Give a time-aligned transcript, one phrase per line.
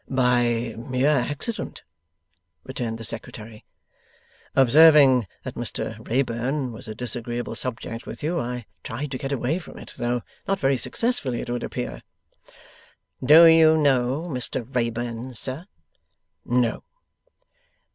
[0.09, 1.83] 'By mere accident,'
[2.63, 3.65] returned the Secretary.
[4.55, 9.59] 'Observing that Mr Wrayburn was a disagreeable subject with you, I tried to get away
[9.59, 12.01] from it: though not very successfully, it would appear.'
[13.23, 15.67] 'Do you know Mr Wrayburn, sir?'
[16.45, 16.83] 'No.